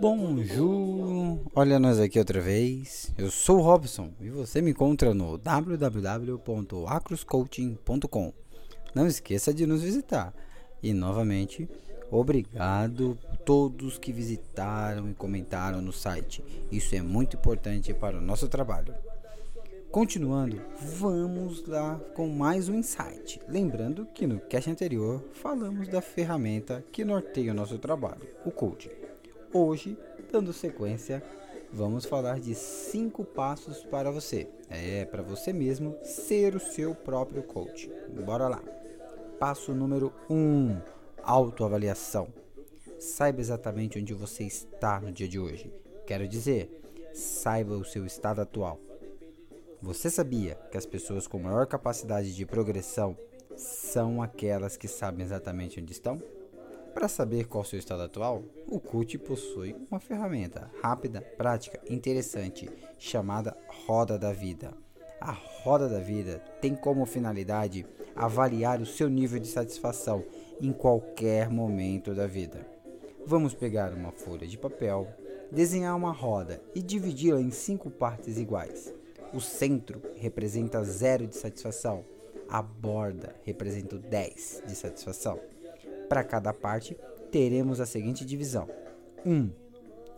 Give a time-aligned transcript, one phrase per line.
[0.00, 1.38] Bonjour!
[1.54, 3.12] Olha nós aqui outra vez.
[3.16, 8.32] Eu sou o Robson e você me encontra no www.acroscoaching.com.
[8.94, 10.34] Não esqueça de nos visitar.
[10.82, 11.68] E novamente,
[12.10, 16.44] obrigado a todos que visitaram e comentaram no site.
[16.70, 18.94] Isso é muito importante para o nosso trabalho.
[19.90, 20.60] Continuando,
[20.98, 23.40] vamos lá com mais um insight.
[23.48, 29.03] Lembrando que no cast anterior falamos da ferramenta que norteia o nosso trabalho, o coaching.
[29.56, 29.96] Hoje,
[30.32, 31.22] dando sequência,
[31.72, 34.48] vamos falar de cinco passos para você.
[34.68, 37.88] É, para você mesmo ser o seu próprio coach.
[38.26, 38.60] Bora lá.
[39.38, 40.82] Passo número 1: um,
[41.22, 42.26] autoavaliação.
[42.98, 45.72] Saiba exatamente onde você está no dia de hoje.
[46.04, 46.82] Quero dizer,
[47.12, 48.80] saiba o seu estado atual.
[49.80, 53.16] Você sabia que as pessoas com maior capacidade de progressão
[53.56, 56.20] são aquelas que sabem exatamente onde estão?
[56.94, 62.70] Para saber qual o seu estado atual, o CUT possui uma ferramenta rápida, prática, interessante,
[62.98, 64.72] chamada Roda da Vida.
[65.20, 67.84] A Roda da Vida tem como finalidade
[68.14, 70.24] avaliar o seu nível de satisfação
[70.60, 72.64] em qualquer momento da vida.
[73.26, 75.08] Vamos pegar uma folha de papel,
[75.50, 78.94] desenhar uma roda e dividi-la em cinco partes iguais.
[79.32, 82.04] O centro representa zero de satisfação,
[82.48, 85.40] a borda representa 10 de satisfação.
[86.08, 86.96] Para cada parte,
[87.30, 88.68] teremos a seguinte divisão:
[89.24, 89.32] 1.
[89.32, 89.50] Um,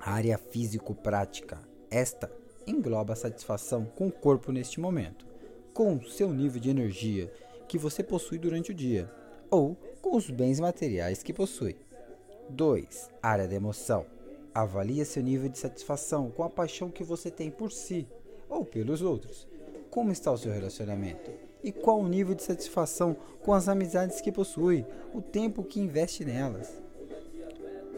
[0.00, 1.60] área físico-prática.
[1.90, 2.30] Esta
[2.66, 5.26] engloba a satisfação com o corpo neste momento,
[5.72, 7.32] com seu nível de energia
[7.66, 9.10] que você possui durante o dia,
[9.50, 11.76] ou com os bens materiais que possui.
[12.50, 13.10] 2.
[13.22, 14.06] Área de emoção.
[14.54, 18.06] Avalie seu nível de satisfação com a paixão que você tem por si
[18.48, 19.46] ou pelos outros.
[19.90, 21.47] Como está o seu relacionamento?
[21.62, 26.24] E qual o nível de satisfação com as amizades que possui, o tempo que investe
[26.24, 26.80] nelas.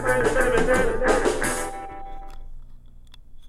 [0.00, 1.27] baby, baby, baby.